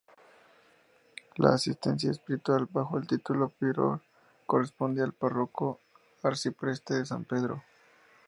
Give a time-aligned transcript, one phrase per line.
[1.35, 4.01] La asistencia espiritual, bajo el título de Prior,
[4.47, 7.61] corresponde al párroco-arcipreste de San Pedro.